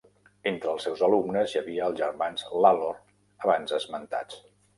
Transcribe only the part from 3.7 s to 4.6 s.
esmentats.